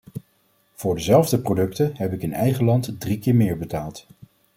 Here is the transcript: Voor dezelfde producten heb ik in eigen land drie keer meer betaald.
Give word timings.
Voor 0.73 0.95
dezelfde 0.95 1.39
producten 1.39 1.91
heb 1.97 2.13
ik 2.13 2.21
in 2.21 2.33
eigen 2.33 2.65
land 2.65 2.99
drie 2.99 3.19
keer 3.19 3.35
meer 3.35 3.57
betaald. 3.57 4.07